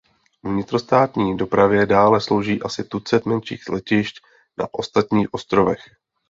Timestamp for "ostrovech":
5.33-5.79